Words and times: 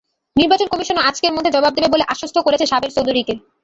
নির্বাচন 0.35 0.67
কমিশনও 0.69 1.05
আজকের 1.09 1.33
মধ্যে 1.33 1.53
জবাব 1.55 1.71
দেবে 1.75 1.93
বলে 1.93 2.03
আশ্বস্ত 2.13 2.37
করেছে 2.45 2.65
সাবের 2.71 2.91
চৌধুরীকে। 2.95 3.33